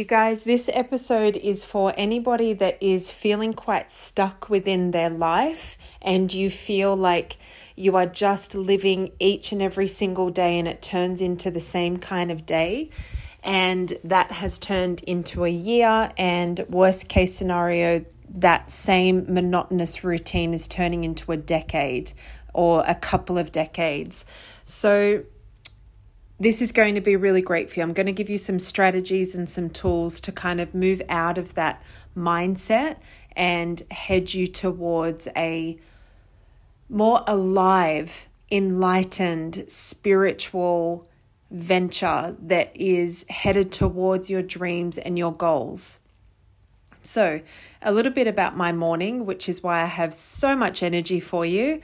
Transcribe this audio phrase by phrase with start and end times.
[0.00, 5.76] You guys, this episode is for anybody that is feeling quite stuck within their life
[6.00, 7.36] and you feel like
[7.76, 11.98] you are just living each and every single day and it turns into the same
[11.98, 12.88] kind of day.
[13.44, 20.54] And that has turned into a year, and worst case scenario, that same monotonous routine
[20.54, 22.14] is turning into a decade
[22.54, 24.24] or a couple of decades.
[24.64, 25.24] So,
[26.40, 27.82] this is going to be really great for you.
[27.82, 31.36] I'm going to give you some strategies and some tools to kind of move out
[31.36, 31.82] of that
[32.16, 32.96] mindset
[33.36, 35.78] and head you towards a
[36.88, 41.06] more alive, enlightened, spiritual
[41.50, 46.00] venture that is headed towards your dreams and your goals.
[47.02, 47.40] So,
[47.82, 51.44] a little bit about my morning, which is why I have so much energy for
[51.44, 51.80] you.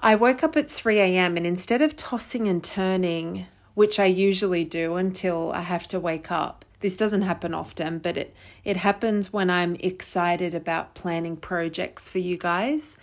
[0.00, 1.36] I woke up at 3 a.m.
[1.36, 6.32] and instead of tossing and turning which I usually do until I have to wake
[6.32, 6.64] up.
[6.80, 12.18] This doesn't happen often, but it, it happens when I'm excited about planning projects for
[12.18, 12.96] you guys.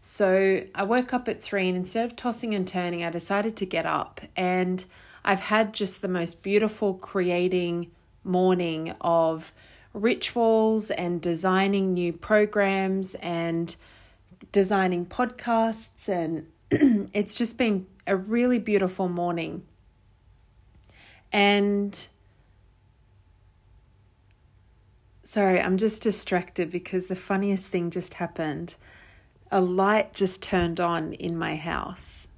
[0.00, 3.66] So I woke up at three, and instead of tossing and turning, I decided to
[3.66, 4.22] get up.
[4.34, 4.82] And
[5.26, 7.90] I've had just the most beautiful creating
[8.24, 9.52] morning of
[9.92, 13.76] rituals and designing new programs and
[14.52, 16.08] designing podcasts.
[16.08, 16.50] And
[17.12, 19.64] it's just been a really beautiful morning.
[21.34, 22.06] And
[25.24, 28.76] sorry, I'm just distracted because the funniest thing just happened.
[29.50, 32.28] A light just turned on in my house.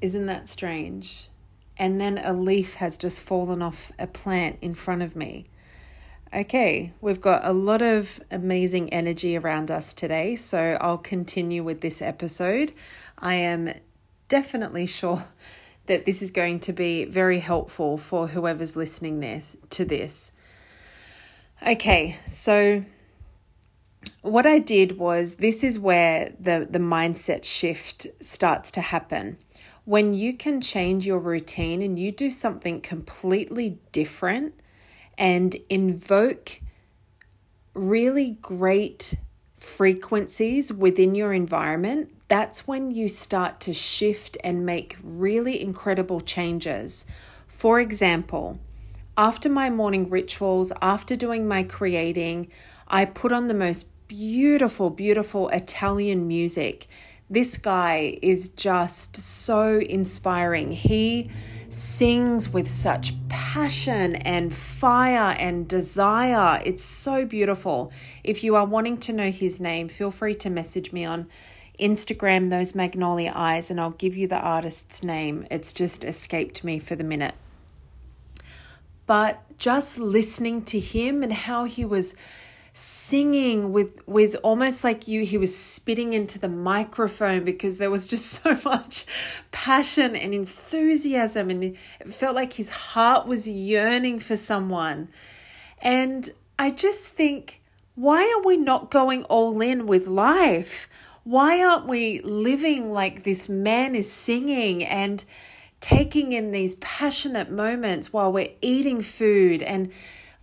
[0.00, 1.28] Isn't that strange?
[1.76, 5.50] And then a leaf has just fallen off a plant in front of me.
[6.32, 11.82] Okay, we've got a lot of amazing energy around us today, so I'll continue with
[11.82, 12.72] this episode.
[13.18, 13.74] I am
[14.28, 15.26] definitely sure
[15.86, 20.32] that this is going to be very helpful for whoever's listening this to this.
[21.66, 22.84] Okay, so
[24.22, 29.38] what I did was this is where the, the mindset shift starts to happen.
[29.84, 34.54] When you can change your routine and you do something completely different
[35.18, 36.60] and invoke
[37.74, 39.14] really great
[39.56, 47.04] frequencies within your environment that's when you start to shift and make really incredible changes.
[47.46, 48.58] For example,
[49.16, 52.48] after my morning rituals, after doing my creating,
[52.88, 56.86] I put on the most beautiful, beautiful Italian music.
[57.30, 60.72] This guy is just so inspiring.
[60.72, 61.30] He
[61.68, 66.60] sings with such passion and fire and desire.
[66.64, 67.92] It's so beautiful.
[68.22, 71.26] If you are wanting to know his name, feel free to message me on
[71.78, 75.46] Instagram those magnolia eyes and I'll give you the artist's name.
[75.50, 77.34] It's just escaped me for the minute.
[79.06, 82.14] But just listening to him and how he was
[82.76, 88.08] singing with with almost like you he was spitting into the microphone because there was
[88.08, 89.06] just so much
[89.52, 91.76] passion and enthusiasm and it
[92.08, 95.08] felt like his heart was yearning for someone
[95.80, 97.62] and i just think
[97.94, 100.88] why are we not going all in with life
[101.24, 105.24] why aren't we living like this man is singing and
[105.80, 109.90] taking in these passionate moments while we're eating food and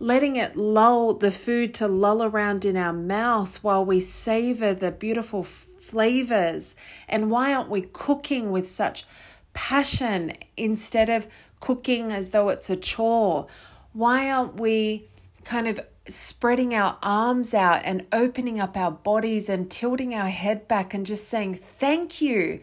[0.00, 4.90] letting it lull the food to lull around in our mouths while we savor the
[4.90, 6.74] beautiful flavors?
[7.08, 9.04] And why aren't we cooking with such
[9.52, 11.28] passion instead of
[11.60, 13.46] cooking as though it's a chore?
[13.92, 15.08] Why aren't we
[15.44, 20.66] kind of spreading our arms out and opening up our bodies and tilting our head
[20.66, 22.60] back and just saying, Thank you.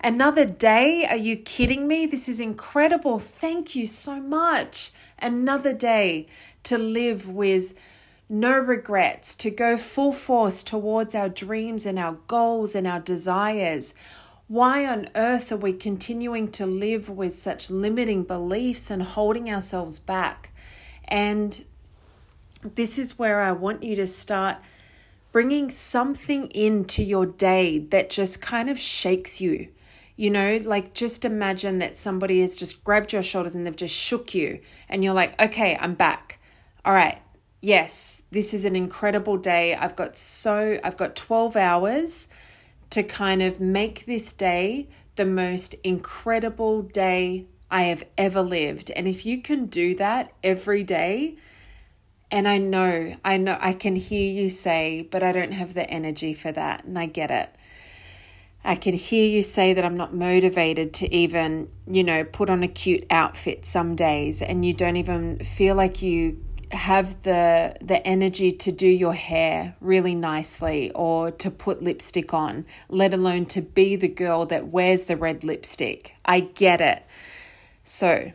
[0.00, 1.06] Another day?
[1.06, 2.06] Are you kidding me?
[2.06, 3.18] This is incredible.
[3.18, 4.92] Thank you so much.
[5.18, 6.28] Another day
[6.64, 7.74] to live with
[8.28, 13.94] no regrets, to go full force towards our dreams and our goals and our desires.
[14.48, 19.98] Why on earth are we continuing to live with such limiting beliefs and holding ourselves
[19.98, 20.50] back?
[21.04, 21.64] And
[22.74, 24.56] this is where I want you to start
[25.32, 29.68] bringing something into your day that just kind of shakes you.
[30.16, 33.94] You know, like just imagine that somebody has just grabbed your shoulders and they've just
[33.94, 36.40] shook you, and you're like, okay, I'm back.
[36.86, 37.20] All right,
[37.60, 39.74] yes, this is an incredible day.
[39.74, 42.28] I've got so, I've got 12 hours
[42.90, 48.90] to kind of make this day the most incredible day I have ever lived.
[48.92, 51.36] And if you can do that every day,
[52.30, 55.88] and I know, I know, I can hear you say, but I don't have the
[55.88, 56.84] energy for that.
[56.84, 57.50] And I get it.
[58.64, 62.64] I can hear you say that I'm not motivated to even, you know, put on
[62.64, 66.42] a cute outfit some days and you don't even feel like you
[66.72, 72.66] have the the energy to do your hair really nicely or to put lipstick on,
[72.88, 76.16] let alone to be the girl that wears the red lipstick.
[76.24, 77.04] I get it.
[77.84, 78.32] So,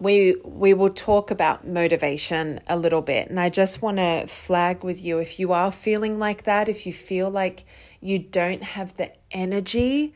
[0.00, 4.84] we we will talk about motivation a little bit and I just want to flag
[4.84, 7.64] with you if you are feeling like that, if you feel like
[8.00, 10.14] you don't have the energy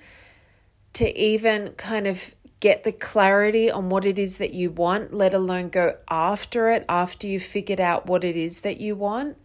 [0.93, 5.35] to even kind of get the clarity on what it is that you want, let
[5.35, 9.37] alone go after it after you've figured out what it is that you want,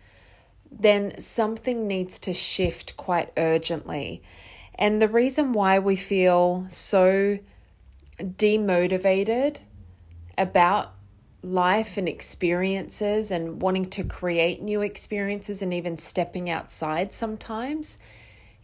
[0.72, 4.22] then something needs to shift quite urgently.
[4.76, 7.40] And the reason why we feel so
[8.20, 9.58] demotivated
[10.38, 10.94] about
[11.44, 17.98] life and experiences and wanting to create new experiences and even stepping outside sometimes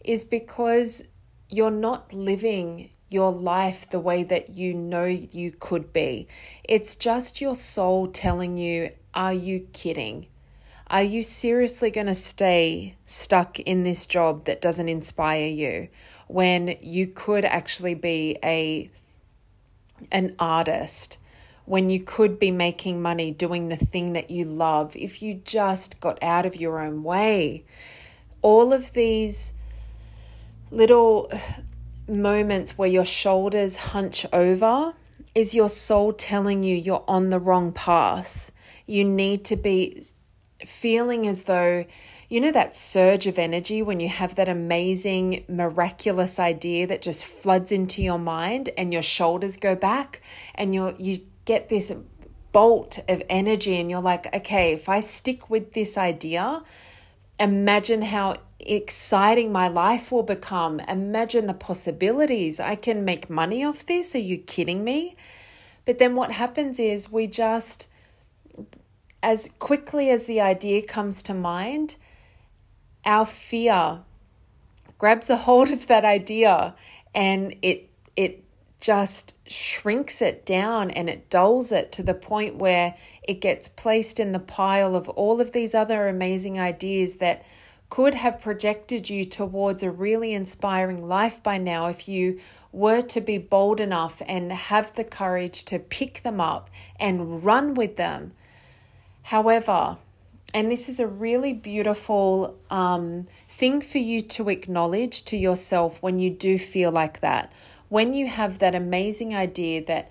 [0.04, 1.08] is because
[1.48, 6.26] you're not living your life the way that you know you could be.
[6.64, 10.26] It's just your soul telling you, Are you kidding?
[10.88, 15.88] Are you seriously going to stay stuck in this job that doesn't inspire you
[16.26, 18.90] when you could actually be a
[20.12, 21.18] an artist?
[21.66, 26.00] When you could be making money doing the thing that you love if you just
[26.00, 27.64] got out of your own way.
[28.42, 29.54] All of these
[30.70, 31.32] little
[32.06, 34.94] moments where your shoulders hunch over
[35.34, 38.50] is your soul telling you you're on the wrong path.
[38.86, 40.02] You need to be
[40.64, 41.84] feeling as though,
[42.28, 47.24] you know, that surge of energy when you have that amazing, miraculous idea that just
[47.24, 50.20] floods into your mind and your shoulders go back
[50.54, 51.92] and you're, you get this
[52.52, 56.62] bolt of energy and you're like, okay, if I stick with this idea,
[57.38, 60.80] imagine how exciting my life will become.
[60.80, 62.60] Imagine the possibilities.
[62.60, 64.14] I can make money off this.
[64.14, 65.16] Are you kidding me?
[65.84, 67.88] But then what happens is we just,
[69.22, 71.96] as quickly as the idea comes to mind,
[73.04, 74.00] our fear
[74.96, 76.74] grabs a hold of that idea
[77.14, 78.43] and it it
[78.84, 84.20] just shrinks it down and it dulls it to the point where it gets placed
[84.20, 87.42] in the pile of all of these other amazing ideas that
[87.88, 92.38] could have projected you towards a really inspiring life by now if you
[92.72, 96.68] were to be bold enough and have the courage to pick them up
[97.00, 98.32] and run with them.
[99.22, 99.96] However,
[100.52, 106.18] and this is a really beautiful um, thing for you to acknowledge to yourself when
[106.18, 107.50] you do feel like that.
[107.94, 110.10] When you have that amazing idea that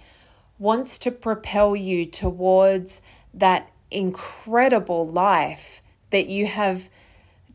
[0.58, 3.02] wants to propel you towards
[3.34, 6.90] that incredible life that you have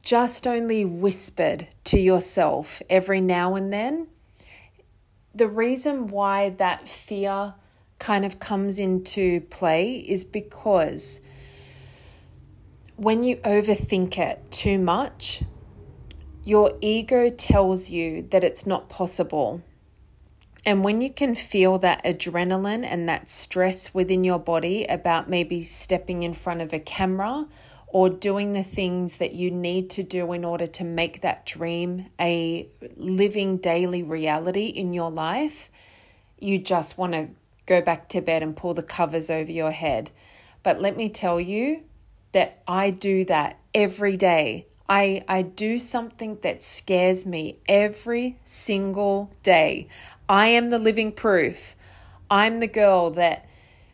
[0.03, 4.09] just only whispered to yourself every now and then,
[5.35, 7.55] the reason why that fear
[7.99, 11.23] kind of comes into play is because
[12.97, 15.43] when you overthink it too much,
[16.45, 19.63] your ego tells you that it's not possible.
[20.69, 25.65] And when you can feel that adrenaline and that stress within your body about maybe
[25.65, 27.47] stepping in front of a camera
[27.87, 32.11] or doing the things that you need to do in order to make that dream
[32.21, 32.69] a
[32.99, 35.71] living daily reality in your life,
[36.39, 37.31] you just want to
[37.65, 40.11] go back to bed and pull the covers over your head.
[40.63, 41.85] But let me tell you
[42.33, 44.67] that I do that every day.
[44.87, 49.89] I, I do something that scares me every single day.
[50.29, 51.75] I am the living proof.
[52.31, 53.49] I'm the girl that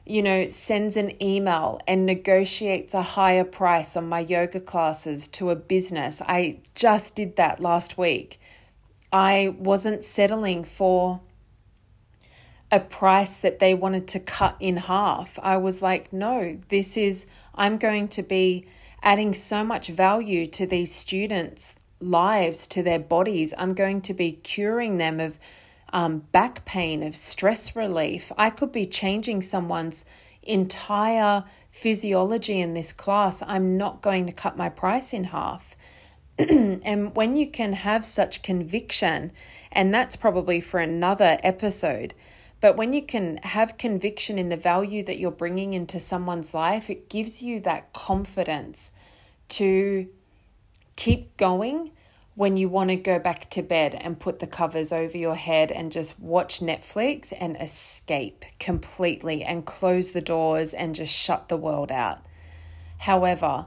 [0.06, 5.50] you know, sends an email and negotiates a higher price on my yoga classes to
[5.50, 6.20] a business.
[6.22, 8.38] I just did that last week.
[9.12, 11.20] I wasn't settling for
[12.70, 15.38] a price that they wanted to cut in half.
[15.42, 18.66] I was like, no, this is, I'm going to be
[19.02, 23.54] adding so much value to these students' lives, to their bodies.
[23.56, 25.38] I'm going to be curing them of
[25.94, 28.32] um, back pain, of stress relief.
[28.36, 30.04] I could be changing someone's
[30.42, 33.42] entire physiology in this class.
[33.46, 35.76] I'm not going to cut my price in half.
[36.38, 39.30] and when you can have such conviction,
[39.70, 42.12] and that's probably for another episode,
[42.60, 46.90] but when you can have conviction in the value that you're bringing into someone's life,
[46.90, 48.90] it gives you that confidence
[49.50, 50.08] to
[50.96, 51.92] keep going
[52.34, 55.70] when you want to go back to bed and put the covers over your head
[55.70, 61.56] and just watch Netflix and escape completely and close the doors and just shut the
[61.56, 62.18] world out.
[62.98, 63.66] However,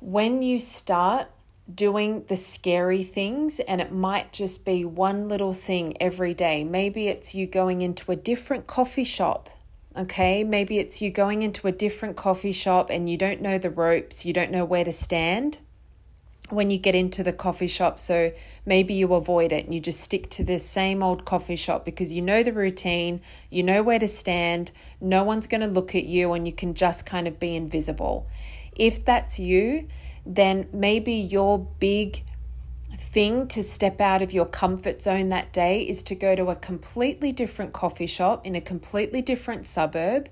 [0.00, 1.28] when you start
[1.74, 6.64] doing the scary things, and it might just be one little thing every day.
[6.64, 9.50] Maybe it's you going into a different coffee shop.
[9.96, 13.70] Okay, maybe it's you going into a different coffee shop and you don't know the
[13.70, 15.58] ropes, you don't know where to stand
[16.50, 17.98] when you get into the coffee shop.
[17.98, 18.32] So
[18.64, 22.12] maybe you avoid it and you just stick to the same old coffee shop because
[22.12, 26.04] you know the routine, you know where to stand, no one's going to look at
[26.04, 28.26] you, and you can just kind of be invisible.
[28.76, 29.88] If that's you,
[30.24, 32.24] then maybe your big
[32.96, 36.56] thing to step out of your comfort zone that day is to go to a
[36.56, 40.28] completely different coffee shop in a completely different suburb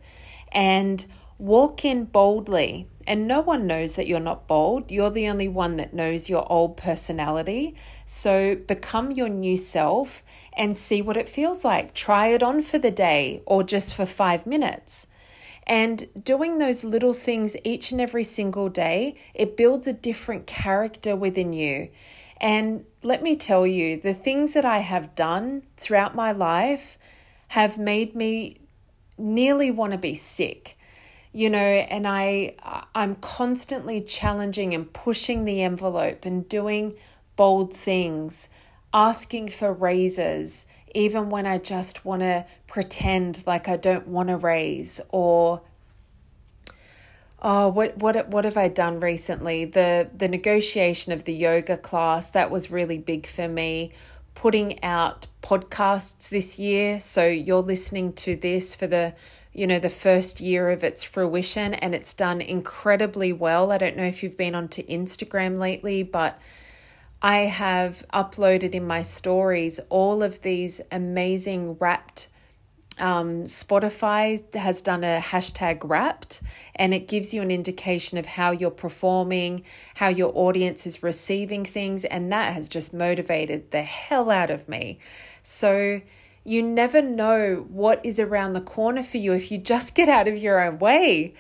[0.51, 1.07] and
[1.39, 4.91] walk in boldly and no one knows that you're not bold.
[4.91, 7.77] You're the only one that knows your old personality.
[8.05, 11.95] So become your new self and see what it feels like.
[11.95, 15.07] Try it on for the day or just for five minutes.
[15.69, 21.15] And doing those little things each and every single day, it builds a different character
[21.15, 21.89] within you.
[22.41, 26.99] And let me tell you, the things that I have done throughout my life
[27.49, 28.59] have made me
[29.19, 30.76] nearly want to be sick
[31.37, 32.55] you know and i
[32.95, 36.95] i'm constantly challenging and pushing the envelope and doing
[37.37, 38.49] bold things
[38.95, 44.37] asking for raises even when i just want to pretend like i don't want to
[44.37, 45.61] raise or
[47.43, 49.65] oh what what what have i done recently?
[49.65, 53.93] The the negotiation of the yoga class that was really big for me.
[54.35, 59.15] Putting out podcasts this year so you're listening to this for the
[59.57, 63.73] you know, the first year of its fruition and it's done incredibly well.
[63.73, 66.39] I don't know if you've been onto Instagram lately, but
[67.23, 72.29] I have uploaded in my stories all of these amazing wrapped.
[72.99, 76.43] Um, Spotify has done a hashtag wrapped
[76.75, 81.65] and it gives you an indication of how you're performing, how your audience is receiving
[81.65, 84.99] things, and that has just motivated the hell out of me.
[85.43, 86.03] So,
[86.47, 90.29] you never know what is around the corner for you if you just get out
[90.29, 91.35] of your own way.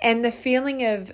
[0.00, 1.12] And the feeling of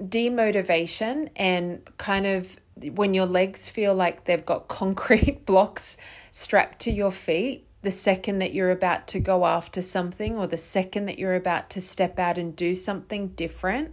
[0.00, 2.56] demotivation and kind of
[2.94, 5.96] when your legs feel like they've got concrete blocks
[6.30, 10.56] strapped to your feet the second that you're about to go after something or the
[10.56, 13.92] second that you're about to step out and do something different,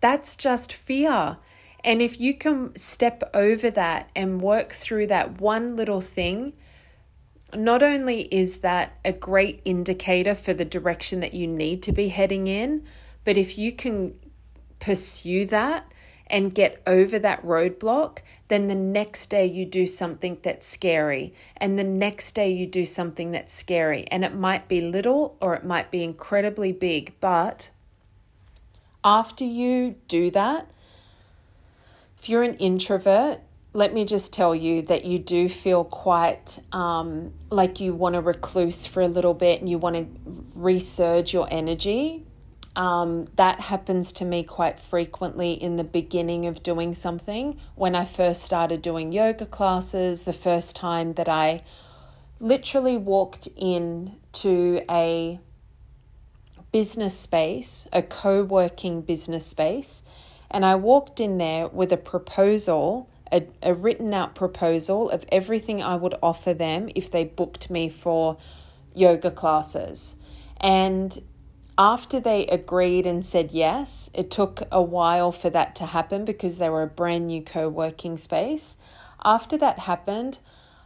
[0.00, 1.38] that's just fear.
[1.84, 6.54] And if you can step over that and work through that one little thing,
[7.54, 12.08] not only is that a great indicator for the direction that you need to be
[12.08, 12.84] heading in,
[13.24, 14.14] but if you can
[14.80, 15.92] pursue that
[16.26, 21.78] and get over that roadblock, then the next day you do something that's scary, and
[21.78, 24.06] the next day you do something that's scary.
[24.10, 27.70] And it might be little or it might be incredibly big, but
[29.04, 30.70] after you do that,
[32.18, 33.40] if you're an introvert,
[33.78, 38.20] let me just tell you that you do feel quite um, like you want to
[38.20, 40.04] recluse for a little bit and you want to
[40.58, 42.26] resurge your energy.
[42.74, 47.60] Um, that happens to me quite frequently in the beginning of doing something.
[47.76, 51.62] When I first started doing yoga classes, the first time that I
[52.40, 55.38] literally walked in to a
[56.72, 60.02] business space, a co working business space,
[60.50, 65.82] and I walked in there with a proposal a, a written out proposal of everything
[65.82, 68.38] I would offer them if they booked me for
[68.94, 70.16] yoga classes.
[70.60, 71.18] And
[71.78, 76.58] after they agreed and said yes, it took a while for that to happen because
[76.58, 78.76] they were a brand new co working space.
[79.24, 80.40] After that happened,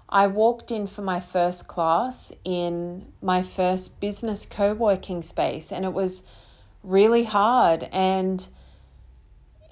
[0.09, 5.87] I walked in for my first class in my first business co working space, and
[5.87, 6.23] it was
[6.83, 7.89] really hard.
[7.91, 8.47] And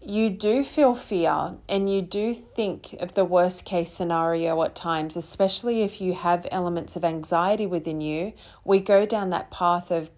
[0.02, 5.14] you do feel fear and you do think of the worst case scenario at times,
[5.14, 8.32] especially if you have elements of anxiety within you.
[8.64, 10.10] We go down that path of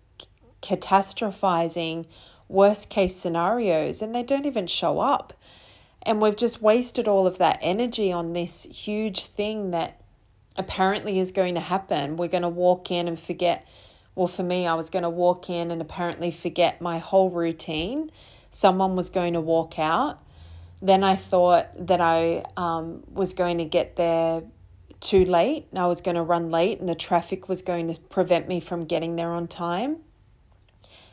[0.63, 2.07] catastrophizing
[2.49, 5.33] worst case scenarios and they don't even show up.
[6.03, 10.01] And we've just wasted all of that energy on this huge thing that
[10.57, 12.17] apparently is going to happen.
[12.17, 13.67] We're going to walk in and forget.
[14.15, 18.11] Well, for me, I was going to walk in and apparently forget my whole routine
[18.53, 20.23] someone was going to walk out.
[20.81, 24.43] Then I thought that I um, was going to get there
[25.01, 25.67] too late.
[25.75, 28.85] I was going to run late and the traffic was going to prevent me from
[28.85, 29.99] getting there on time.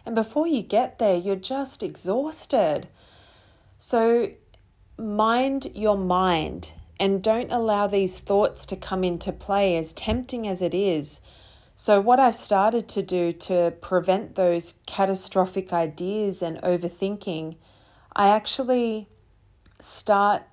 [0.05, 2.88] And before you get there, you're just exhausted.
[3.77, 4.31] So
[4.98, 10.62] mind your mind and don't allow these thoughts to come into play, as tempting as
[10.62, 11.22] it is.
[11.81, 17.55] So, what I've started to do to prevent those catastrophic ideas and overthinking,
[18.13, 19.07] I actually
[19.79, 20.43] start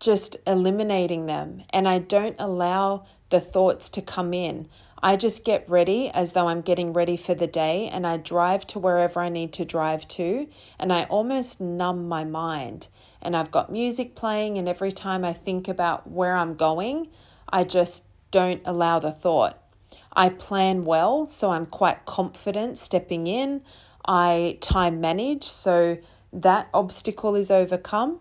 [0.00, 4.66] just eliminating them and I don't allow the thoughts to come in.
[5.02, 8.66] I just get ready as though I'm getting ready for the day and I drive
[8.68, 12.88] to wherever I need to drive to and I almost numb my mind.
[13.20, 17.08] And I've got music playing, and every time I think about where I'm going,
[17.46, 19.63] I just don't allow the thought.
[20.16, 23.62] I plan well, so I'm quite confident stepping in.
[24.06, 25.98] I time manage, so
[26.32, 28.20] that obstacle is overcome.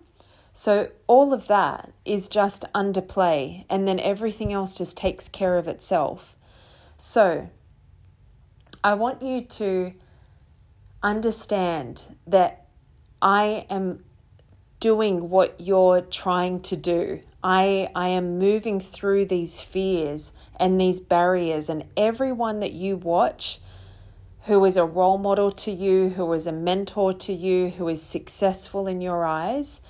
[0.55, 5.57] So, all of that is just under play, and then everything else just takes care
[5.57, 6.35] of itself.
[6.95, 7.49] So,
[8.83, 9.93] I want you to
[11.01, 12.67] understand that
[13.21, 14.03] I am
[14.79, 17.21] doing what you're trying to do.
[17.43, 23.59] I, I am moving through these fears and these barriers, and everyone that you watch
[24.45, 28.01] who is a role model to you, who is a mentor to you, who is
[28.01, 29.81] successful in your eyes,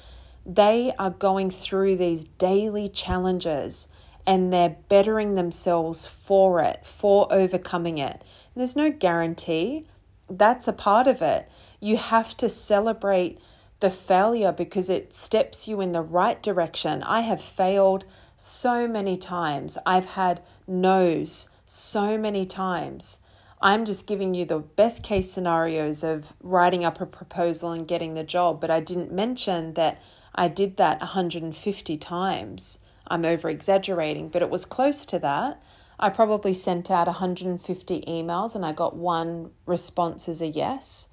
[0.46, 3.88] they are going through these daily challenges
[4.26, 8.22] and they're bettering themselves for it, for overcoming it.
[8.54, 9.88] And there's no guarantee.
[10.30, 11.50] That's a part of it.
[11.80, 13.40] You have to celebrate
[13.84, 17.04] the failure because it steps you in the right direction.
[17.04, 18.06] I have failed
[18.38, 19.78] so many times.
[19.86, 23.18] I've had no's so many times.
[23.62, 28.14] I'm just giving you the best case scenarios of writing up a proposal and getting
[28.14, 30.02] the job, but I didn't mention that
[30.34, 32.80] I did that 150 times.
[33.06, 35.62] I'm over exaggerating, but it was close to that.
[36.00, 41.10] I probably sent out 150 emails and I got one response as a yes.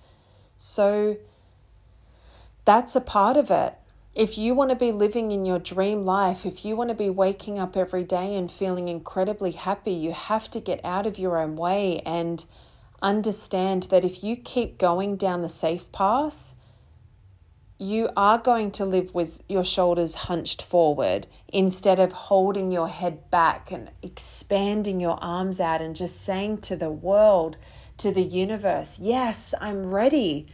[0.57, 1.17] So
[2.65, 3.75] that's a part of it.
[4.15, 7.09] If you want to be living in your dream life, if you want to be
[7.09, 11.39] waking up every day and feeling incredibly happy, you have to get out of your
[11.39, 12.45] own way and
[13.01, 16.55] understand that if you keep going down the safe path,
[17.79, 23.31] you are going to live with your shoulders hunched forward instead of holding your head
[23.31, 27.57] back and expanding your arms out and just saying to the world,
[27.97, 30.47] to the universe, Yes, I'm ready.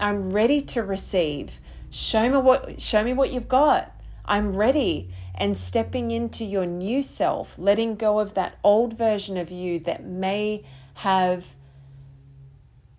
[0.00, 1.60] I'm ready to receive.
[1.90, 3.94] Show me what show me what you've got.
[4.24, 9.50] I'm ready and stepping into your new self, letting go of that old version of
[9.50, 11.54] you that may have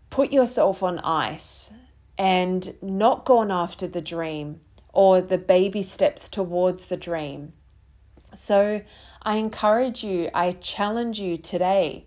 [0.09, 1.71] put yourself on ice
[2.17, 7.53] and not gone after the dream or the baby steps towards the dream.
[8.33, 8.81] So
[9.21, 12.05] I encourage you, I challenge you today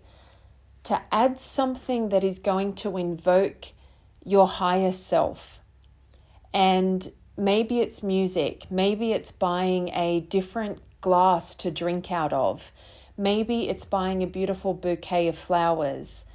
[0.83, 3.71] to add something that is going to invoke
[4.23, 5.59] your higher self.
[6.53, 12.71] And maybe it's music, maybe it's buying a different glass to drink out of,
[13.17, 16.25] maybe it's buying a beautiful bouquet of flowers.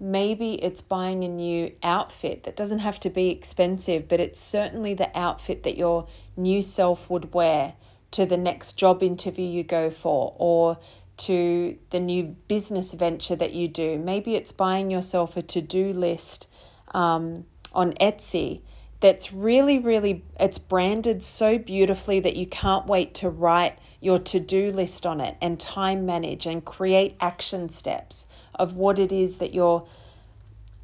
[0.00, 4.94] Maybe it's buying a new outfit that doesn't have to be expensive, but it's certainly
[4.94, 6.06] the outfit that your
[6.36, 7.74] new self would wear
[8.12, 10.78] to the next job interview you go for or
[11.16, 13.98] to the new business venture that you do.
[13.98, 16.48] Maybe it's buying yourself a to do list
[16.94, 18.62] um, on Etsy
[19.00, 24.40] that's really, really, it's branded so beautifully that you can't wait to write your to
[24.40, 29.36] do list on it and time manage and create action steps of what it is
[29.36, 29.86] that your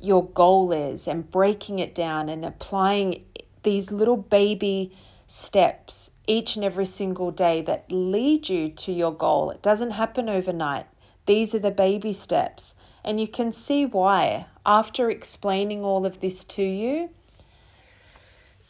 [0.00, 3.24] your goal is and breaking it down and applying
[3.62, 4.92] these little baby
[5.26, 9.50] steps each and every single day that lead you to your goal.
[9.50, 10.86] It doesn't happen overnight.
[11.24, 12.74] These are the baby steps.
[13.04, 14.46] And you can see why.
[14.66, 17.10] After explaining all of this to you,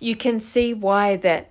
[0.01, 1.51] you can see why that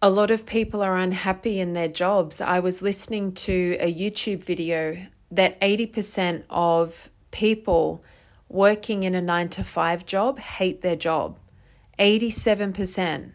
[0.00, 2.40] a lot of people are unhappy in their jobs.
[2.40, 8.04] I was listening to a YouTube video that 80% of people
[8.48, 11.38] working in a nine to five job hate their job.
[11.98, 13.32] 87%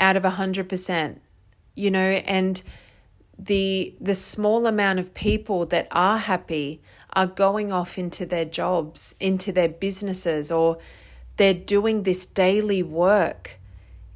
[0.00, 1.18] out of 100%,
[1.74, 2.62] you know, and
[3.38, 6.80] the the small amount of people that are happy
[7.16, 10.76] are going off into their jobs, into their businesses or
[11.38, 13.58] they're doing this daily work.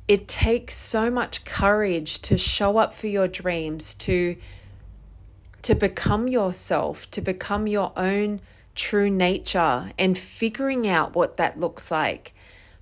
[0.07, 4.37] It takes so much courage to show up for your dreams, to
[5.63, 8.41] to become yourself, to become your own
[8.75, 12.33] true nature and figuring out what that looks like.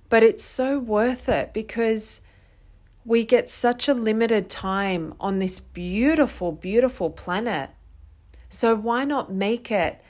[0.07, 2.21] But it's so worth it because
[3.03, 7.69] we get such a limited time on this beautiful, beautiful planet.
[8.47, 10.01] So why not make it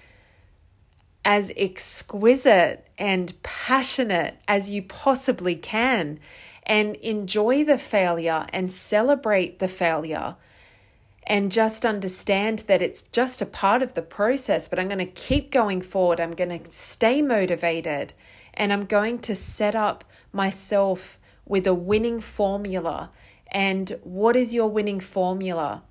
[1.30, 6.20] as exquisite and passionate as you possibly can
[6.64, 10.36] and enjoy the failure and celebrate the failure?
[11.28, 15.06] and just understand that it's just a part of the process, but I'm going to
[15.06, 16.20] keep going forward.
[16.20, 18.14] I'm going to stay motivated
[18.56, 23.12] and I'm going to set up myself with a winning formula
[23.52, 25.84] And what is your winning formula?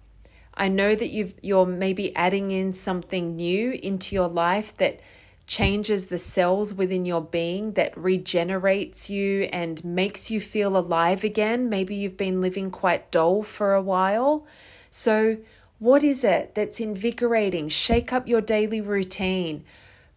[0.55, 5.01] I know that you've you're maybe adding in something new into your life that
[5.49, 11.71] changes the cells within your being that regenerates you and makes you feel alive again.
[11.71, 14.47] Maybe you've been living quite dull for a while.
[14.91, 15.39] So,
[15.79, 17.71] what is it that's invigorating?
[17.71, 19.65] Shake up your daily routine,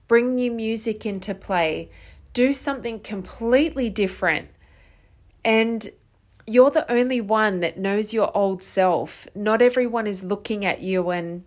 [0.07, 1.89] bring new music into play,
[2.33, 4.49] do something completely different.
[5.45, 5.87] And
[6.45, 9.27] you're the only one that knows your old self.
[9.33, 11.45] Not everyone is looking at you and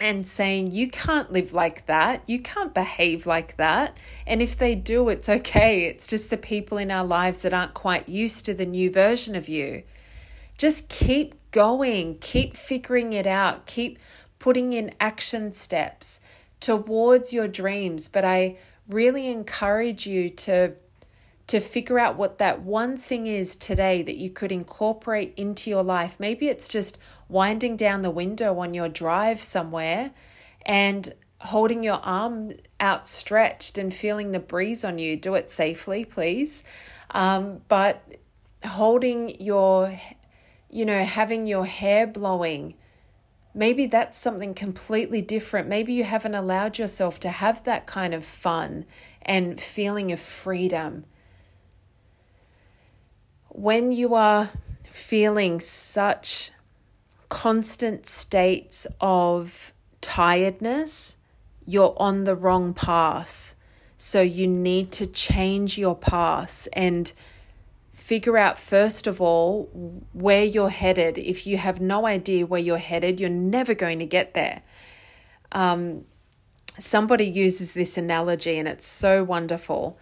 [0.00, 2.22] and saying, You can't live like that.
[2.26, 3.96] You can't behave like that.
[4.26, 5.84] And if they do, it's okay.
[5.84, 9.34] It's just the people in our lives that aren't quite used to the new version
[9.34, 9.82] of you.
[10.58, 13.98] Just keep going, keep figuring it out, keep
[14.38, 16.20] putting in action steps
[16.60, 18.08] towards your dreams.
[18.08, 20.74] But I really encourage you to
[21.52, 25.82] to figure out what that one thing is today that you could incorporate into your
[25.82, 26.16] life.
[26.18, 26.96] Maybe it's just
[27.28, 30.12] winding down the window on your drive somewhere
[30.64, 31.12] and
[31.42, 35.14] holding your arm outstretched and feeling the breeze on you.
[35.14, 36.64] Do it safely, please.
[37.10, 38.02] Um, but
[38.64, 40.00] holding your,
[40.70, 42.76] you know, having your hair blowing.
[43.52, 45.68] Maybe that's something completely different.
[45.68, 48.86] Maybe you haven't allowed yourself to have that kind of fun
[49.20, 51.04] and feeling of freedom.
[53.54, 54.50] When you are
[54.88, 56.52] feeling such
[57.28, 61.18] constant states of tiredness,
[61.66, 63.54] you're on the wrong path.
[63.98, 67.12] So you need to change your path and
[67.92, 69.64] figure out, first of all,
[70.14, 71.18] where you're headed.
[71.18, 74.62] If you have no idea where you're headed, you're never going to get there.
[75.52, 76.06] Um,
[76.78, 79.98] somebody uses this analogy and it's so wonderful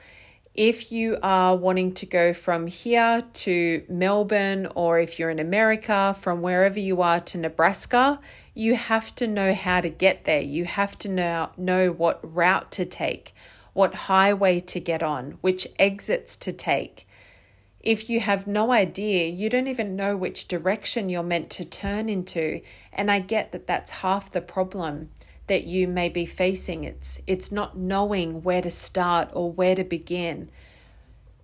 [0.61, 6.14] if you are wanting to go from here to Melbourne, or if you're in America,
[6.20, 8.20] from wherever you are to Nebraska,
[8.53, 10.42] you have to know how to get there.
[10.42, 13.33] You have to know, know what route to take,
[13.73, 17.09] what highway to get on, which exits to take.
[17.81, 22.11] If you have no idea, you don't even know which direction you're meant to turn
[22.11, 22.61] into.
[22.92, 25.09] And I get that that's half the problem
[25.50, 26.84] that you may be facing.
[26.84, 30.48] It's it's not knowing where to start or where to begin.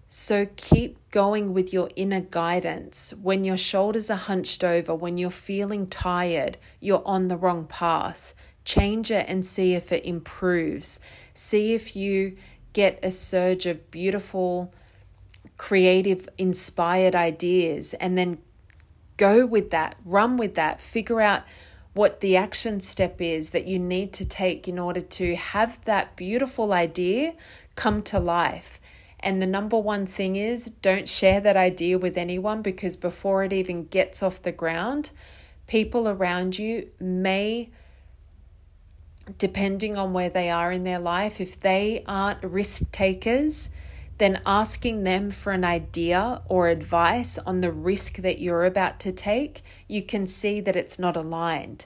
[0.07, 3.13] So keep going with your inner guidance.
[3.21, 8.33] When your shoulders are hunched over, when you're feeling tired, you're on the wrong path.
[8.65, 11.01] Change it and see if it improves.
[11.35, 12.37] See if you
[12.73, 14.73] get a surge of beautiful,
[15.57, 18.39] creative, inspired ideas and then
[19.17, 21.43] go with that, run with that, figure out
[21.97, 26.15] what the action step is that you need to take in order to have that
[26.15, 27.33] beautiful idea
[27.75, 28.79] come to life.
[29.21, 33.53] And the number one thing is don't share that idea with anyone because before it
[33.53, 35.11] even gets off the ground,
[35.67, 37.71] people around you may,
[39.39, 43.71] depending on where they are in their life, if they aren't risk takers,
[44.19, 49.13] then asking them for an idea or advice on the risk that you're about to
[49.13, 51.85] take, you can see that it's not aligned.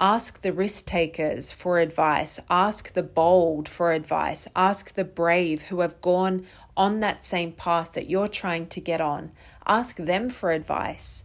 [0.00, 2.38] Ask the risk takers for advice.
[2.50, 4.46] Ask the bold for advice.
[4.54, 9.00] Ask the brave who have gone on that same path that you're trying to get
[9.00, 9.32] on.
[9.66, 11.24] Ask them for advice.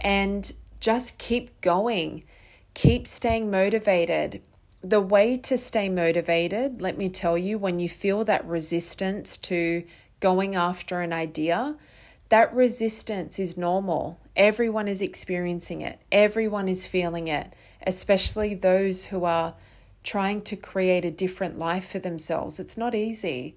[0.00, 2.24] And just keep going.
[2.74, 4.42] Keep staying motivated
[4.82, 9.84] the way to stay motivated, let me tell you, when you feel that resistance to
[10.20, 11.76] going after an idea,
[12.30, 14.18] that resistance is normal.
[14.36, 17.54] Everyone is experiencing it, everyone is feeling it,
[17.86, 19.54] especially those who are
[20.02, 22.58] trying to create a different life for themselves.
[22.58, 23.56] It's not easy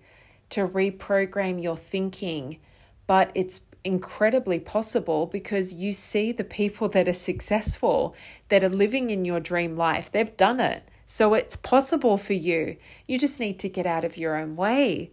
[0.50, 2.60] to reprogram your thinking,
[3.08, 8.16] but it's incredibly possible because you see the people that are successful,
[8.50, 10.12] that are living in your dream life.
[10.12, 10.84] They've done it.
[11.06, 12.78] So it's possible for you.
[13.08, 15.12] You just need to get out of your own way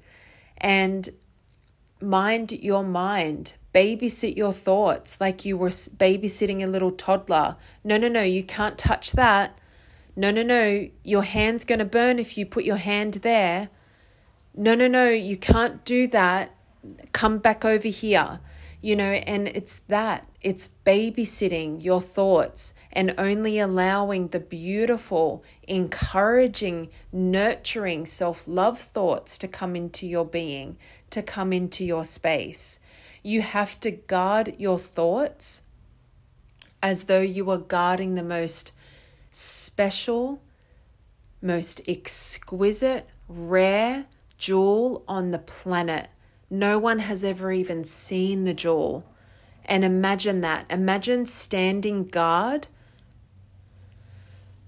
[0.59, 1.09] and
[2.01, 3.55] mind your mind.
[3.75, 7.57] Babysit your thoughts like you were babysitting a little toddler.
[7.85, 9.59] No, no, no, you can't touch that.
[10.17, 13.69] No, no, no, your hand's going to burn if you put your hand there.
[14.55, 16.55] No, no, no, you can't do that.
[17.13, 18.41] Come back over here
[18.81, 26.89] you know, and it's that it's babysitting your thoughts and only allowing the beautiful, encouraging,
[27.13, 30.77] nurturing self love thoughts to come into your being,
[31.11, 32.81] to come into your space.
[33.23, 35.65] You have to guard your thoughts
[36.83, 38.73] as though you were guarding the most
[39.31, 40.43] special,
[41.43, 44.07] most exquisite, rare
[44.39, 46.09] jewel on the planet
[46.51, 49.05] no one has ever even seen the jewel.
[49.71, 50.67] And imagine that.
[50.69, 52.67] Imagine standing guard,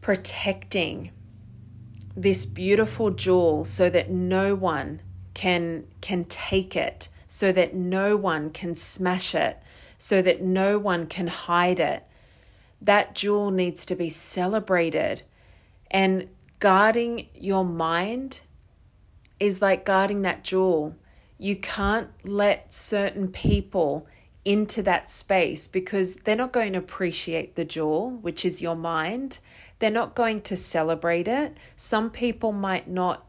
[0.00, 1.10] protecting
[2.16, 5.02] this beautiful jewel so that no one
[5.34, 9.60] can can take it, so that no one can smash it,
[9.98, 12.04] so that no one can hide it.
[12.80, 15.22] That jewel needs to be celebrated.
[15.90, 16.28] And
[16.60, 18.40] guarding your mind
[19.40, 20.94] is like guarding that jewel.
[21.38, 24.06] You can't let certain people
[24.44, 29.38] into that space because they're not going to appreciate the jewel, which is your mind.
[29.78, 31.57] They're not going to celebrate it.
[31.76, 33.26] Some people might not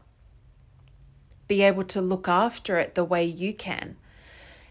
[1.46, 3.96] be able to look after it the way you can.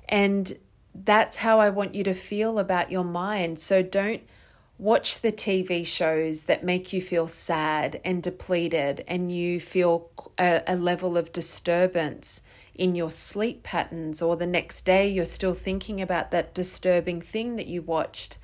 [0.09, 0.53] And
[0.93, 3.59] that's how I want you to feel about your mind.
[3.59, 4.21] So don't
[4.77, 10.61] watch the TV shows that make you feel sad and depleted and you feel a,
[10.67, 12.41] a level of disturbance
[12.75, 17.55] in your sleep patterns, or the next day you're still thinking about that disturbing thing
[17.55, 18.37] that you watched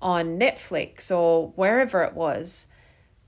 [0.00, 2.66] on Netflix or wherever it was.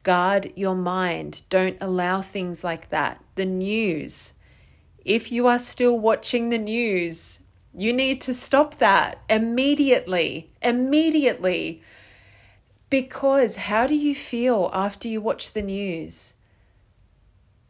[0.03, 1.43] Guard your mind.
[1.51, 3.23] Don't allow things like that.
[3.35, 4.35] The news.
[5.05, 7.41] If you are still watching the news,
[7.75, 10.51] you need to stop that immediately.
[10.63, 11.83] Immediately.
[12.89, 16.35] Because how do you feel after you watch the news?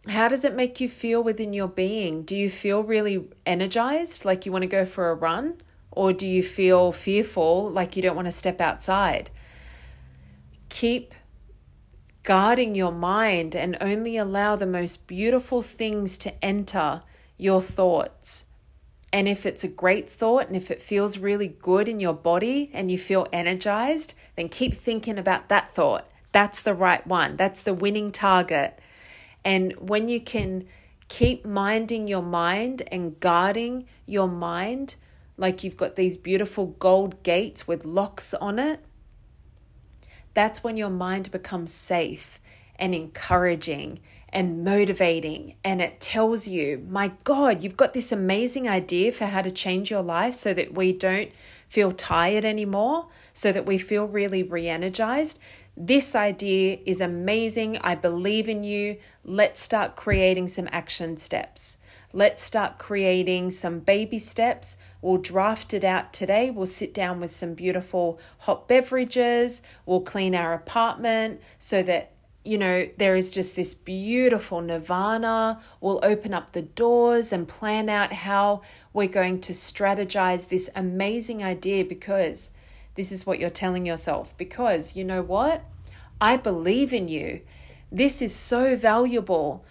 [0.09, 2.23] How does it make you feel within your being?
[2.23, 5.61] Do you feel really energized, like you want to go for a run?
[5.91, 9.31] Or do you feel fearful, like you don't want to step outside?
[10.69, 11.15] Keep
[12.23, 17.03] guarding your mind and only allow the most beautiful things to enter
[17.37, 18.45] your thoughts.
[19.13, 22.71] And if it's a great thought and if it feels really good in your body
[22.73, 26.09] and you feel energized, then keep thinking about that thought.
[26.33, 27.37] That's the right one.
[27.37, 28.79] That's the winning target.
[29.45, 30.67] And when you can
[31.09, 34.97] keep minding your mind and guarding your mind,
[35.37, 38.81] like you've got these beautiful gold gates with locks on it,
[40.35, 42.41] that's when your mind becomes safe
[42.77, 44.01] and encouraging
[44.33, 45.57] and motivating.
[45.65, 49.91] And it tells you, my God, you've got this amazing idea for how to change
[49.91, 51.31] your life so that we don't
[51.69, 55.39] feel tired anymore, so that we feel really re energized.
[55.77, 57.79] This idea is amazing.
[57.79, 58.99] I believe in you.
[59.31, 61.79] Let's start creating some action steps.
[62.13, 64.77] Let's start creating some baby steps.
[65.01, 66.51] We'll draft it out today.
[66.51, 69.63] We'll sit down with some beautiful hot beverages.
[69.87, 72.11] We'll clean our apartment so that,
[72.45, 75.61] you know, there is just this beautiful nirvana.
[75.81, 78.63] We'll open up the doors and plan out how
[78.93, 82.51] we're going to strategize this amazing idea because
[82.97, 84.37] this is what you're telling yourself.
[84.37, 85.65] Because you know what?
[86.21, 87.43] I believe in you.
[87.91, 89.65] This is so valuable.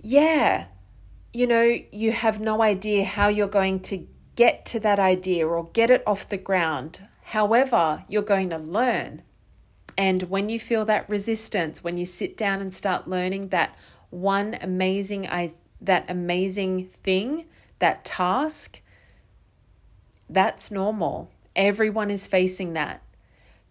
[0.00, 0.66] Yeah,
[1.32, 4.06] you know, you have no idea how you're going to
[4.36, 7.06] get to that idea or get it off the ground.
[7.24, 9.22] However, you're going to learn.
[9.96, 13.76] And when you feel that resistance, when you sit down and start learning that
[14.08, 17.46] one amazing I that amazing thing,
[17.78, 18.80] that task,
[20.28, 21.30] that's normal.
[21.56, 23.02] Everyone is facing that.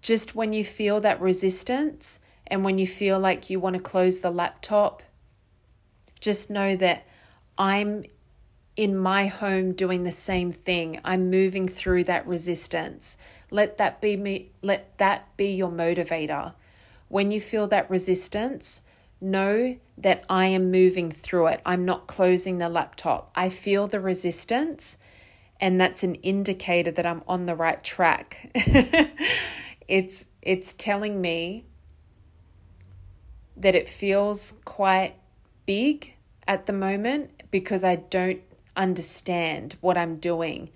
[0.02, 4.20] Just when you feel that resistance and when you feel like you want to close
[4.20, 5.04] the laptop,
[6.20, 7.06] just know that
[7.58, 8.06] I'm
[8.76, 11.00] in my home doing the same thing.
[11.04, 13.18] I'm moving through that resistance.
[13.52, 16.54] Let that be me let that be your motivator.
[17.08, 18.84] When you feel that resistance,
[19.20, 21.62] know that I am moving through it.
[21.66, 23.32] I'm not closing the laptop.
[23.36, 24.98] I feel the resistance
[25.60, 28.50] and that's an indicator that I'm on the right track.
[29.88, 31.66] it's it's telling me
[33.60, 35.16] that it feels quite
[35.66, 36.16] big
[36.48, 38.42] at the moment because I don't
[38.76, 40.70] understand what I'm doing.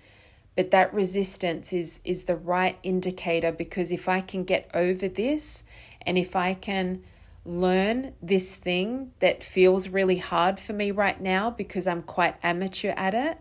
[0.54, 5.64] But that resistance is is the right indicator because if I can get over this
[6.02, 7.02] and if I can
[7.44, 12.90] learn this thing that feels really hard for me right now because I'm quite amateur
[12.90, 13.38] at it,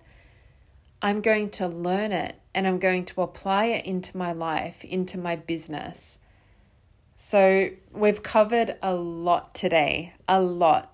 [1.01, 5.17] I'm going to learn it and I'm going to apply it into my life, into
[5.17, 6.19] my business.
[7.25, 10.93] So, we've covered a lot today, a lot.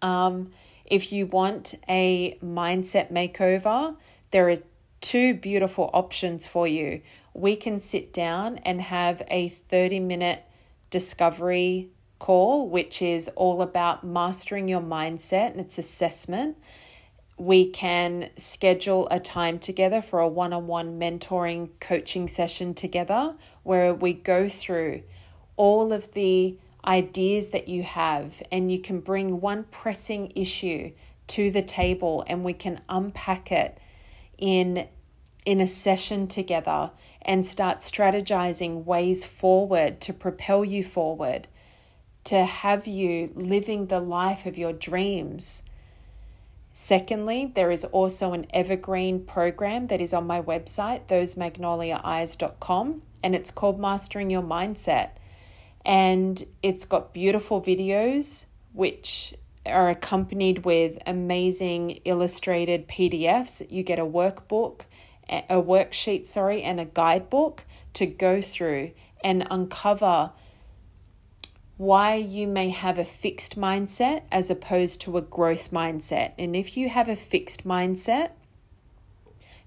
[0.00, 0.52] Um,
[0.84, 3.96] if you want a mindset makeover,
[4.30, 4.58] there are
[5.00, 7.02] two beautiful options for you.
[7.34, 10.44] We can sit down and have a 30 minute
[10.88, 11.88] discovery
[12.20, 16.56] call, which is all about mastering your mindset and its assessment
[17.38, 23.34] we can schedule a time together for a one on one mentoring coaching session together
[23.62, 25.02] where we go through
[25.56, 30.90] all of the ideas that you have and you can bring one pressing issue
[31.26, 33.78] to the table and we can unpack it
[34.36, 34.88] in
[35.44, 36.90] in a session together
[37.22, 41.48] and start strategizing ways forward to propel you forward,
[42.24, 45.62] to have you living the life of your dreams.
[46.80, 53.50] Secondly, there is also an evergreen program that is on my website, thosemagnoliaeyes.com, and it's
[53.50, 55.08] called Mastering Your Mindset.
[55.84, 59.34] And it's got beautiful videos which
[59.66, 63.68] are accompanied with amazing illustrated PDFs.
[63.68, 64.82] You get a workbook
[65.28, 67.64] a worksheet, sorry, and a guidebook
[67.94, 68.92] to go through
[69.24, 70.30] and uncover
[71.78, 76.32] why you may have a fixed mindset as opposed to a growth mindset.
[76.36, 78.32] And if you have a fixed mindset,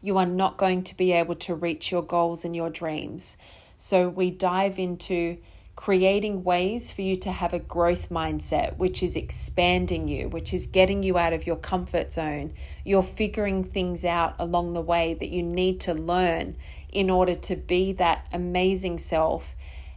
[0.01, 3.37] you are not going to be able to reach your goals and your dreams.
[3.77, 5.37] So we dive into
[5.77, 10.67] creating ways for you to have a growth mindset, which is expanding you, which is
[10.67, 12.51] getting you out of your comfort zone.
[12.83, 16.57] You're figuring things out along the way that you need to learn
[16.91, 19.55] in order to be that amazing self.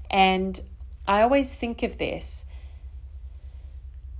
[0.09, 0.61] And
[1.07, 2.47] I always think of this.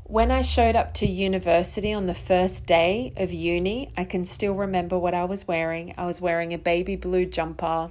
[0.05, 4.55] When I showed up to university on the first day of uni, I can still
[4.55, 5.95] remember what I was wearing.
[5.97, 7.91] I was wearing a baby blue jumper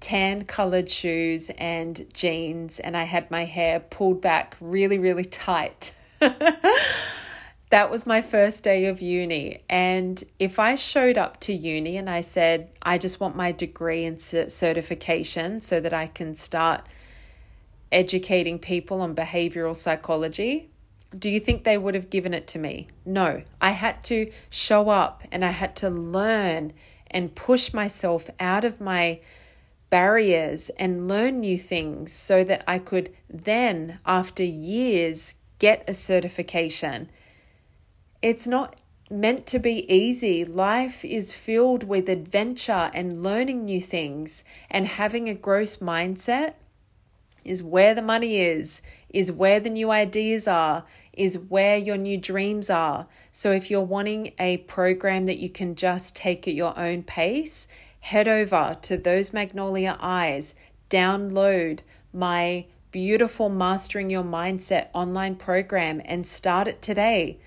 [0.00, 5.96] tan colored shoes and jeans, and I had my hair pulled back really, really tight.
[6.20, 9.62] that was my first day of uni.
[9.68, 14.04] And if I showed up to uni and I said, I just want my degree
[14.04, 16.86] and certification so that I can start
[17.92, 20.70] educating people on behavioral psychology,
[21.16, 22.88] do you think they would have given it to me?
[23.04, 23.42] No.
[23.60, 26.72] I had to show up and I had to learn
[27.10, 29.20] and push myself out of my
[29.88, 37.08] barriers and learn new things so that I could then, after years, get a certification.
[38.20, 38.76] It's not
[39.08, 40.44] meant to be easy.
[40.44, 46.54] Life is filled with adventure and learning new things, and having a growth mindset
[47.46, 52.18] is where the money is, is where the new ideas are, is where your new
[52.18, 53.06] dreams are.
[53.32, 57.68] So, if you're wanting a program that you can just take at your own pace
[58.00, 60.54] head over to Those Magnolia Eyes,
[60.90, 61.80] download
[62.12, 67.38] my beautiful Mastering Your Mindset online program and start it today.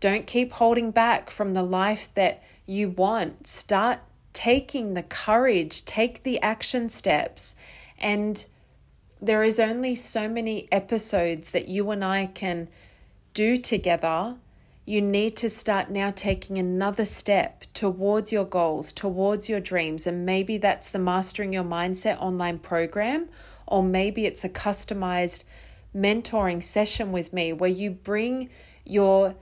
[0.00, 3.46] Don't keep holding back from the life that you want.
[3.46, 3.98] Start
[4.32, 7.56] taking the courage, take the action steps.
[7.98, 8.44] And
[9.26, 12.68] there is only so many episodes that you and I can
[13.34, 14.36] do together
[14.88, 20.06] you need to start now taking another step towards your goals, towards your dreams.
[20.06, 23.28] And maybe that's the Mastering Your Mindset online program,
[23.66, 25.42] or maybe it's a customized
[25.94, 28.48] mentoring session with me where you bring
[28.84, 29.34] your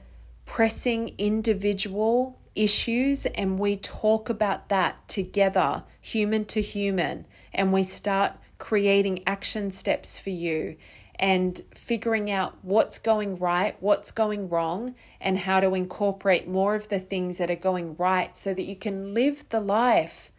[0.47, 8.33] pressing individual issues and we talk about that together, human to human, and we start
[8.65, 10.75] creating action steps for you
[11.17, 16.89] and figuring out what's going right, what's going wrong, and how to incorporate more of
[16.89, 20.33] the things that are going right so that you can live the life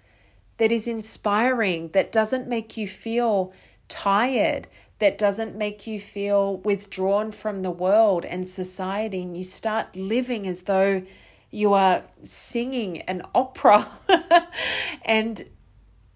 [0.58, 3.54] that is inspiring, that doesn't make you feel
[3.88, 9.96] tired, that doesn't make you feel withdrawn from the world and society, and you start
[9.96, 11.04] living as though
[11.52, 13.88] you are singing an opera.
[15.06, 15.48] and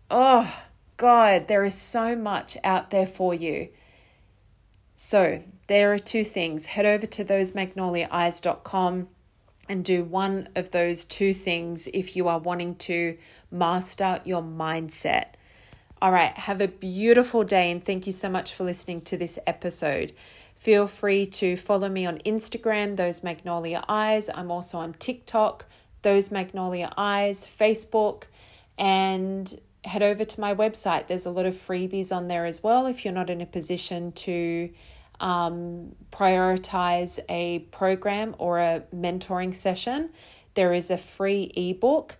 [0.10, 0.52] oh,
[1.00, 3.70] God, there is so much out there for you.
[4.98, 6.66] So, there are two things.
[6.66, 9.08] Head over to thosemagnoliaeyes.com
[9.70, 13.18] and do one of those two things if you are wanting to
[13.50, 15.36] master your mindset.
[16.02, 19.40] All right, have a beautiful day and thank you so much for listening to this
[19.48, 20.12] episode.
[20.54, 24.30] Feel free to follow me on Instagram, Those Magnolia Eyes.
[24.36, 25.66] I'm also on TikTok,
[26.02, 28.24] Those Magnolia Eyes, Facebook,
[28.78, 31.08] and head over to my website.
[31.08, 34.12] There's a lot of freebies on there as well if you're not in a position
[34.14, 34.70] to
[35.20, 40.10] um, prioritize a program or a mentoring session.
[40.56, 42.18] There is a free ebook,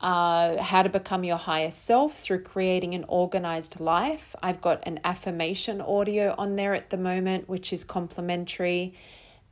[0.00, 4.34] uh, How to Become Your Highest Self through Creating an Organized Life.
[4.42, 8.94] I've got an affirmation audio on there at the moment, which is complimentary.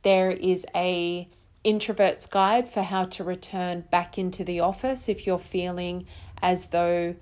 [0.03, 1.27] There is a
[1.63, 6.05] introvert's guide for how to return back into the office if you're feeling
[6.41, 7.15] as though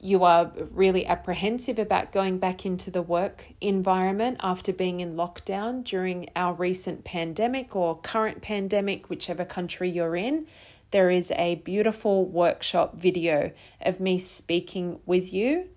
[0.00, 5.84] you are really apprehensive about going back into the work environment after being in lockdown
[5.84, 10.46] during our recent pandemic or current pandemic, whichever country you're in,
[10.90, 15.68] there is a beautiful workshop video of me speaking with you.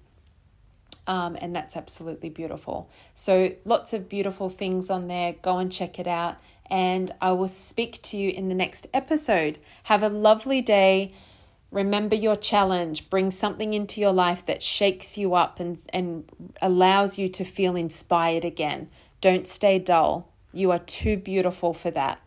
[1.06, 2.90] Um, and that's absolutely beautiful.
[3.14, 5.36] So, lots of beautiful things on there.
[5.42, 6.38] Go and check it out.
[6.70, 9.60] And I will speak to you in the next episode.
[9.84, 11.14] Have a lovely day
[11.74, 13.10] Remember your challenge.
[13.10, 16.24] Bring something into your life that shakes you up and, and
[16.62, 18.90] allows you to feel inspired again.
[19.22, 20.30] Don't stay dull.
[20.54, 22.20] You are too beautiful for that.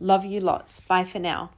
[0.00, 0.80] Love you lots.
[0.80, 1.50] Bye for now.